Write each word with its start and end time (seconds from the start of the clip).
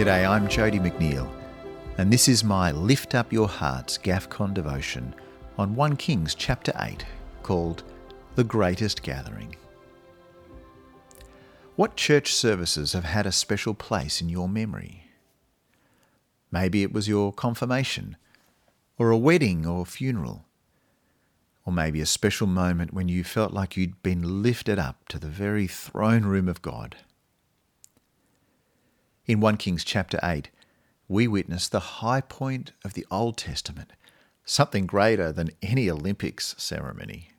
G'day, 0.00 0.26
I'm 0.26 0.48
Jodie 0.48 0.80
McNeill, 0.80 1.30
and 1.98 2.10
this 2.10 2.26
is 2.26 2.42
my 2.42 2.72
Lift 2.72 3.14
Up 3.14 3.34
Your 3.34 3.46
Hearts 3.46 3.98
GAFCON 3.98 4.54
devotion 4.54 5.14
on 5.58 5.76
1 5.76 5.96
Kings 5.96 6.34
chapter 6.34 6.72
8 6.80 7.04
called 7.42 7.82
The 8.34 8.42
Greatest 8.42 9.02
Gathering. 9.02 9.56
What 11.76 11.96
church 11.96 12.32
services 12.32 12.94
have 12.94 13.04
had 13.04 13.26
a 13.26 13.30
special 13.30 13.74
place 13.74 14.22
in 14.22 14.30
your 14.30 14.48
memory? 14.48 15.04
Maybe 16.50 16.82
it 16.82 16.94
was 16.94 17.06
your 17.06 17.30
confirmation, 17.30 18.16
or 18.96 19.10
a 19.10 19.18
wedding 19.18 19.66
or 19.66 19.84
funeral, 19.84 20.46
or 21.66 21.74
maybe 21.74 22.00
a 22.00 22.06
special 22.06 22.46
moment 22.46 22.94
when 22.94 23.08
you 23.08 23.22
felt 23.22 23.52
like 23.52 23.76
you'd 23.76 24.02
been 24.02 24.42
lifted 24.42 24.78
up 24.78 25.06
to 25.10 25.18
the 25.18 25.28
very 25.28 25.66
throne 25.66 26.24
room 26.24 26.48
of 26.48 26.62
God. 26.62 26.96
In 29.26 29.40
1 29.40 29.58
Kings 29.58 29.84
chapter 29.84 30.18
8, 30.22 30.50
we 31.06 31.28
witness 31.28 31.68
the 31.68 31.80
high 31.80 32.22
point 32.22 32.72
of 32.84 32.94
the 32.94 33.06
Old 33.10 33.36
Testament, 33.36 33.92
something 34.44 34.86
greater 34.86 35.30
than 35.30 35.50
any 35.60 35.90
Olympics 35.90 36.54
ceremony. 36.56 37.32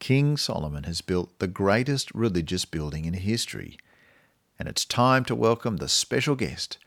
King 0.00 0.36
Solomon 0.36 0.84
has 0.84 1.00
built 1.00 1.38
the 1.38 1.46
greatest 1.46 2.12
religious 2.14 2.64
building 2.64 3.04
in 3.04 3.14
history, 3.14 3.78
and 4.58 4.68
it's 4.68 4.84
time 4.84 5.24
to 5.26 5.34
welcome 5.34 5.76
the 5.76 5.88
special 5.88 6.34
guest, 6.34 6.78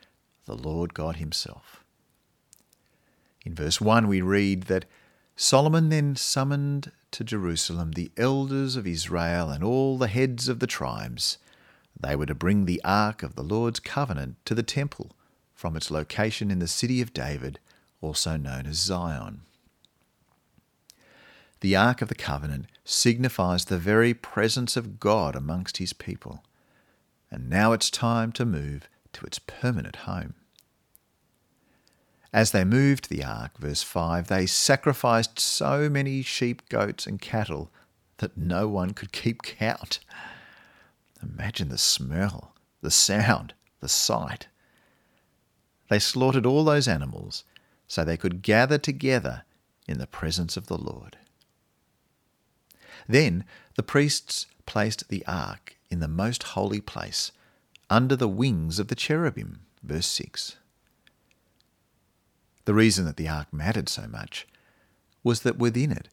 the 0.45 0.55
Lord 0.55 0.94
God 0.94 1.16
Himself. 1.16 1.83
In 3.45 3.55
verse 3.55 3.80
1, 3.80 4.08
we 4.08 4.22
read 4.22 4.63
that 4.63 4.85
Solomon 5.35 5.89
then 5.89 6.16
summoned 6.16 6.91
to 7.11 7.23
Jerusalem 7.23 7.94
the 7.94 8.11
elders 8.17 8.75
of 8.75 8.85
Israel 8.85 9.49
and 9.49 9.63
all 9.63 9.97
the 9.97 10.08
heads 10.08 10.49
of 10.49 10.59
the 10.59 10.67
tribes 10.67 11.38
they 12.02 12.16
were 12.16 12.25
to 12.25 12.35
bring 12.35 12.66
the 12.66 12.81
Ark 12.83 13.23
of 13.23 13.35
the 13.35 13.44
Lord's 13.44 13.80
covenant 13.80 14.38
to 14.45 14.55
the 14.55 14.63
temple 14.63 15.11
from 15.53 15.75
its 15.75 15.91
location 15.91 16.49
in 16.49 16.59
the 16.59 16.67
city 16.67 17.02
of 17.02 17.13
David, 17.13 17.59
also 18.02 18.38
known 18.38 18.66
as 18.66 18.77
Zion. 18.77 19.41
The 21.59 21.75
Ark 21.75 22.02
of 22.02 22.09
the 22.09 22.16
Covenant 22.16 22.66
signifies 22.83 23.66
the 23.66 23.77
very 23.77 24.13
presence 24.13 24.75
of 24.75 24.99
God 24.99 25.35
amongst 25.35 25.77
his 25.77 25.93
people, 25.93 26.43
and 27.30 27.49
now 27.49 27.71
it's 27.71 27.91
time 27.91 28.31
to 28.33 28.45
move 28.45 28.89
to 29.13 29.25
its 29.25 29.39
permanent 29.39 29.97
home. 29.97 30.33
As 32.33 32.52
they 32.52 32.63
moved 32.63 33.09
the 33.09 33.23
ark, 33.23 33.58
verse 33.58 33.83
5, 33.83 34.27
they 34.27 34.45
sacrificed 34.45 35.39
so 35.39 35.89
many 35.89 36.21
sheep, 36.21 36.67
goats, 36.69 37.05
and 37.05 37.19
cattle 37.19 37.69
that 38.17 38.38
no 38.38 38.67
one 38.69 38.91
could 38.91 39.11
keep 39.11 39.41
count. 39.41 39.99
Imagine 41.22 41.69
the 41.69 41.77
smell, 41.77 42.53
the 42.81 42.91
sound, 42.91 43.53
the 43.80 43.89
sight. 43.89 44.47
They 45.89 46.00
slaughtered 46.00 46.45
all 46.45 46.64
those 46.64 46.88
animals 46.88 47.44
so 47.88 48.03
they 48.03 48.17
could 48.17 48.41
gather 48.41 48.77
together 48.77 49.44
in 49.88 49.97
the 49.97 50.08
presence 50.08 50.55
of 50.55 50.67
the 50.67 50.77
Lord. 50.77 51.17
Then 53.08 53.44
the 53.75 53.83
priests 53.83 54.47
placed 54.66 55.09
the 55.09 55.25
ark 55.27 55.75
in 55.89 55.99
the 55.99 56.08
most 56.08 56.44
holy 56.44 56.80
place 56.80 57.31
under 57.89 58.16
the 58.16 58.27
wings 58.27 58.80
of 58.80 58.88
the 58.88 58.95
cherubim. 58.95 59.61
Verse 59.83 60.08
6. 60.08 60.55
The 62.66 62.73
reason 62.73 63.05
that 63.05 63.17
the 63.17 63.27
ark 63.27 63.52
mattered 63.52 63.89
so 63.89 64.08
much 64.08 64.47
was 65.23 65.42
that 65.42 65.58
within 65.58 65.92
it 65.92 66.08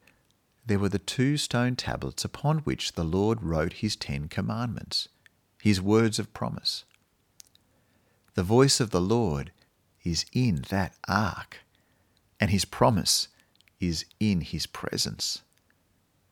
there 0.69 0.79
were 0.79 0.89
the 0.91 0.99
two 0.99 1.39
stone 1.39 1.75
tablets 1.77 2.27
upon 2.27 2.59
which 2.59 2.93
the 2.93 3.05
Lord 3.05 3.43
wrote 3.43 3.75
his 3.75 3.97
Ten 3.97 4.29
Commandments, 4.29 5.09
his 5.63 5.81
words 5.81 6.19
of 6.19 6.35
promise. 6.35 6.85
The 8.35 8.43
voice 8.43 8.79
of 8.79 8.91
the 8.91 9.01
Lord 9.01 9.51
is 10.05 10.27
in 10.35 10.67
that 10.69 10.95
ark, 11.09 11.59
and 12.39 12.51
his 12.51 12.67
promise 12.67 13.29
is 13.81 14.05
in 14.21 14.43
his 14.43 14.67
presence. 14.67 15.41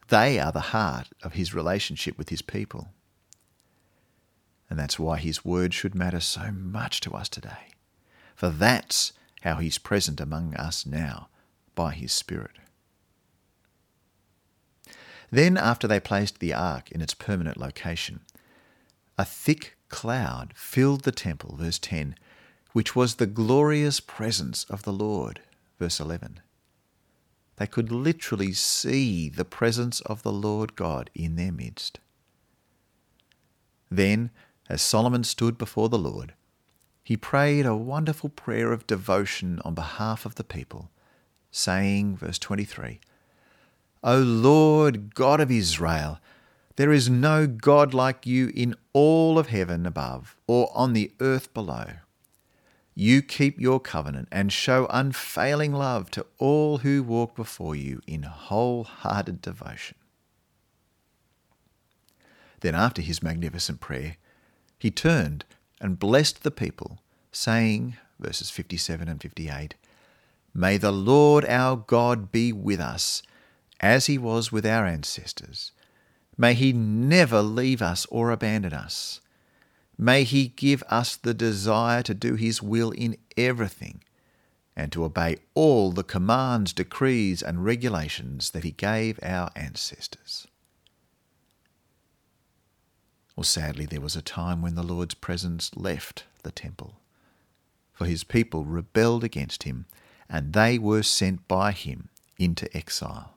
They 0.08 0.38
are 0.38 0.52
the 0.52 0.60
heart 0.60 1.08
of 1.22 1.32
his 1.32 1.54
relationship 1.54 2.19
with 2.19 2.28
his 2.28 2.42
people. 2.42 2.91
And 4.69 4.78
that's 4.78 4.98
why 4.98 5.16
his 5.16 5.46
word 5.46 5.72
should 5.72 5.94
matter 5.94 6.20
so 6.20 6.52
much 6.52 7.00
to 7.00 7.14
us 7.14 7.30
today. 7.30 7.70
For 8.34 8.50
that's 8.50 9.14
how 9.41 9.56
he's 9.56 9.78
present 9.78 10.20
among 10.20 10.54
us 10.56 10.84
now 10.84 11.28
by 11.75 11.94
his 11.94 12.12
Spirit. 12.12 12.56
Then, 15.31 15.56
after 15.56 15.88
they 15.88 16.00
placed 16.00 16.38
the 16.38 16.54
ark 16.54 16.91
in 16.92 17.00
its 17.00 17.14
permanent 17.14 17.56
location, 17.56 18.20
a 19.19 19.25
thick 19.25 19.76
cloud 19.88 20.53
filled 20.54 21.03
the 21.03 21.12
temple, 21.12 21.56
verse 21.56 21.78
10, 21.78 22.14
which 22.72 22.94
was 22.94 23.14
the 23.14 23.26
glorious 23.26 24.00
presence 24.00 24.64
of 24.64 24.82
the 24.82 24.92
Lord, 24.92 25.41
verse 25.78 25.98
11. 25.98 26.41
They 27.56 27.66
could 27.66 27.91
literally 27.91 28.53
see 28.53 29.28
the 29.28 29.44
presence 29.44 30.00
of 30.03 30.22
the 30.22 30.32
Lord 30.32 30.76
God 30.76 31.10
in 31.14 31.37
their 31.37 31.53
midst. 31.53 32.00
Then, 33.91 34.31
as 34.69 34.82
Solomon 34.82 35.25
stood 35.25 35.56
before 35.56 35.88
the 35.88 35.98
Lord, 35.98 36.34
he 37.03 37.16
prayed 37.16 37.64
a 37.64 37.76
wonderful 37.76 38.28
prayer 38.28 38.72
of 38.72 38.87
devotion 38.87 39.60
on 39.64 39.75
behalf 39.75 40.26
of 40.26 40.34
the 40.34 40.44
people, 40.44 40.91
saying, 41.50 42.16
verse 42.16 42.38
23, 42.38 43.00
O 44.06 44.19
Lord 44.19 45.17
God 45.17 45.41
of 45.41 45.50
Israel, 45.50 46.21
there 46.77 46.93
is 46.93 47.11
no 47.11 47.49
God 47.49 47.93
like 47.93 48.25
you 48.25 48.53
in 48.55 48.77
all 48.93 49.37
of 49.37 49.49
heaven 49.49 49.84
above 49.84 50.37
or 50.47 50.71
on 50.72 50.93
the 50.93 51.11
earth 51.19 51.53
below. 51.53 51.87
You 52.94 53.21
keep 53.21 53.61
your 53.61 53.81
covenant 53.81 54.28
and 54.31 54.53
show 54.53 54.87
unfailing 54.91 55.72
love 55.72 56.12
to 56.12 56.25
all 56.39 56.78
who 56.78 57.03
walk 57.03 57.34
before 57.34 57.75
you 57.75 58.00
in 58.06 58.22
wholehearted 58.22 59.43
devotion. 59.43 59.97
Then, 62.61 62.77
after 62.77 63.03
his 63.03 63.25
magnificent 63.25 63.81
prayer, 63.81 64.19
he 64.78 64.93
turned 64.93 65.44
and 65.81 65.99
blessed 65.99 66.44
the 66.44 66.53
people, 66.53 67.00
saying, 67.33 67.97
verses 68.21 68.50
57 68.50 69.09
and 69.09 69.21
58, 69.21 69.75
May 70.55 70.77
the 70.77 70.93
Lord 70.93 71.44
our 71.47 71.77
God 71.77 72.31
be 72.31 72.53
with 72.53 72.78
us 72.78 73.23
as 73.81 74.06
he 74.06 74.19
was 74.19 74.50
with 74.50 74.66
our 74.66 74.87
ancestors. 74.87 75.72
May 76.37 76.54
he 76.54 76.72
never 76.72 77.42
leave 77.42 77.81
us 77.81 78.06
or 78.06 78.31
abandon 78.31 78.72
us. 78.72 79.20
May 79.98 80.25
he 80.25 80.48
give 80.48 80.82
us 80.88 81.16
the 81.16 81.34
desire 81.34 82.03
to 82.03 82.14
do 82.14 82.34
his 82.34 82.62
will 82.62 82.91
in 82.91 83.16
everything 83.37 84.03
and 84.76 84.92
to 84.92 85.04
obey 85.04 85.38
all 85.54 85.91
the 85.91 86.04
commands, 86.04 86.75
decrees, 86.75 87.42
and 87.42 87.64
regulations 87.64 88.50
that 88.50 88.62
he 88.64 88.72
gave 88.72 89.19
our 89.22 89.50
ancestors. 89.56 90.47
Well, 93.34 93.44
sadly, 93.44 93.87
there 93.87 94.03
was 94.03 94.16
a 94.16 94.22
time 94.22 94.60
when 94.60 94.75
the 94.75 94.82
Lord's 94.82 95.14
presence 95.14 95.75
left 95.75 96.25
the 96.43 96.50
temple, 96.50 97.00
for 97.93 98.06
his 98.06 98.25
people 98.25 98.64
rebelled 98.64 99.25
against 99.25 99.62
him, 99.62 99.87
and 100.28 100.53
they 100.53 100.78
were 100.78 101.03
sent 101.03 101.48
by 101.48 101.72
him 101.72 102.08
into 102.38 102.75
exile. 102.76 103.35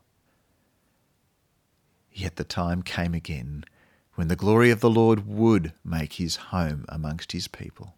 Yet 2.13 2.35
the 2.35 2.43
time 2.43 2.81
came 2.81 3.13
again 3.13 3.63
when 4.15 4.27
the 4.27 4.35
glory 4.35 4.69
of 4.71 4.81
the 4.81 4.89
Lord 4.89 5.25
would 5.27 5.73
make 5.83 6.13
his 6.13 6.35
home 6.35 6.85
amongst 6.89 7.31
his 7.31 7.47
people. 7.47 7.95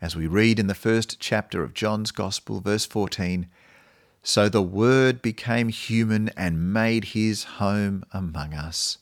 As 0.00 0.14
we 0.14 0.26
read 0.26 0.58
in 0.58 0.66
the 0.66 0.74
first 0.74 1.18
chapter 1.18 1.62
of 1.62 1.74
John's 1.74 2.10
Gospel, 2.10 2.60
verse 2.60 2.86
14, 2.86 3.48
so 4.22 4.48
the 4.48 4.62
Word 4.62 5.20
became 5.20 5.68
human 5.68 6.28
and 6.36 6.72
made 6.72 7.06
his 7.06 7.44
home 7.44 8.04
among 8.12 8.54
us. 8.54 8.98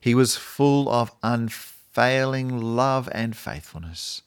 He 0.00 0.14
was 0.14 0.36
full 0.36 0.88
of 0.88 1.12
unfailing 1.22 2.76
love 2.76 3.08
and 3.12 3.36
faithfulness. 3.36 4.22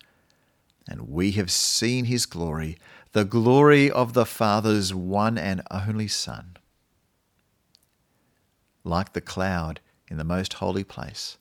And 0.88 1.10
we 1.10 1.32
have 1.32 1.52
seen 1.52 2.06
his 2.06 2.26
glory, 2.26 2.78
the 3.12 3.26
glory 3.26 3.92
of 3.92 4.14
the 4.14 4.26
Father's 4.26 4.94
one 4.94 5.38
and 5.38 5.62
only 5.72 6.08
Son 6.08 6.58
like 8.84 9.14
the 9.14 9.22
cloud 9.22 9.80
in 10.10 10.18
the 10.18 10.24
most 10.24 10.54
holy 10.54 10.84
place. 10.84 11.38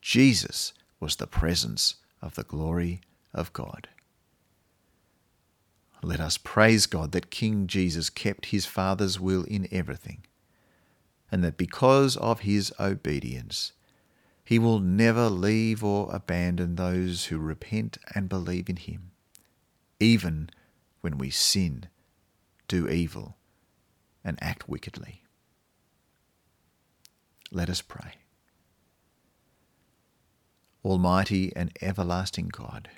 Jesus 0.00 0.72
was 0.98 1.16
the 1.16 1.26
presence 1.26 1.96
of 2.20 2.34
the 2.34 2.42
glory 2.42 3.00
of 3.32 3.52
God. 3.52 3.88
Let 6.02 6.20
us 6.20 6.38
praise 6.38 6.86
God 6.86 7.12
that 7.12 7.30
King 7.30 7.66
Jesus 7.66 8.08
kept 8.08 8.46
his 8.46 8.64
Father's 8.64 9.20
will 9.20 9.44
in 9.44 9.68
everything, 9.70 10.24
and 11.30 11.44
that 11.44 11.58
because 11.58 12.16
of 12.16 12.40
his 12.40 12.72
obedience, 12.80 13.72
he 14.42 14.58
will 14.58 14.80
never 14.80 15.28
leave 15.28 15.84
or 15.84 16.08
abandon 16.12 16.76
those 16.76 17.26
who 17.26 17.38
repent 17.38 17.98
and 18.14 18.28
believe 18.28 18.68
in 18.68 18.76
him, 18.76 19.10
even 20.00 20.50
when 21.02 21.18
we 21.18 21.30
sin, 21.30 21.86
do 22.66 22.88
evil, 22.88 23.36
and 24.24 24.38
act 24.42 24.68
wickedly. 24.68 25.22
Let 27.52 27.68
us 27.68 27.82
pray. 27.82 28.14
Almighty 30.84 31.52
and 31.56 31.72
everlasting 31.82 32.48
God, 32.48 32.88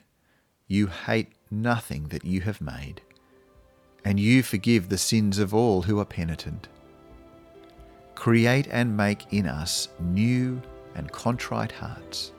You 0.66 0.88
hate 0.88 1.32
nothing 1.50 2.08
that 2.08 2.26
you 2.26 2.42
have 2.42 2.60
made, 2.60 3.00
and 4.04 4.20
you 4.20 4.42
forgive 4.42 4.88
the 4.88 4.98
sins 4.98 5.38
of 5.38 5.54
all 5.54 5.82
who 5.82 5.98
are 5.98 6.04
penitent. 6.04 6.68
Create 8.14 8.68
and 8.70 8.94
make 8.94 9.32
in 9.32 9.46
us 9.46 9.88
new 9.98 10.60
and 10.94 11.10
contrite 11.10 11.72
hearts, 11.72 12.32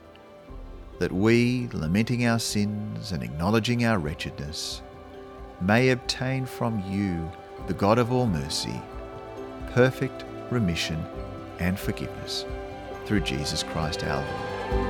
that 1.00 1.12
we, 1.12 1.68
lamenting 1.74 2.28
our 2.28 2.40
sins 2.40 3.12
and 3.12 3.24
acknowledging 3.24 3.86
our 3.86 3.98
wretchedness, 3.98 4.84
may 5.62 5.90
obtain 5.90 6.46
from 6.46 6.80
you, 6.92 7.30
the 7.66 7.74
God 7.74 7.98
of 7.98 8.12
all 8.12 8.28
mercy, 8.28 8.80
perfect 9.74 10.26
remission 10.52 11.04
and 11.60 11.80
forgiveness 11.80 12.46
through 13.06 13.22
Jesus 13.22 13.64
Christ 13.64 14.04
our 14.04 14.24
Lord. 14.24 14.84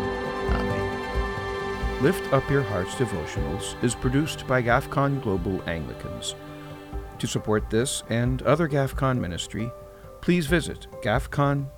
Amen. 0.56 2.04
Lift 2.04 2.34
Up 2.34 2.50
Your 2.50 2.64
Hearts 2.64 2.96
devotionals 2.96 3.82
is 3.84 3.96
produced 3.96 4.46
by 4.48 4.62
GAFCON 4.62 5.22
Global 5.22 5.62
Anglicans. 5.68 6.36
To 7.20 7.28
support 7.28 7.70
this 7.70 8.04
and 8.10 8.42
other 8.44 8.68
GAFCON 8.68 9.20
ministry, 9.20 9.72
please 10.22 10.46
visit 10.48 10.88
gafcon.org. 11.02 11.74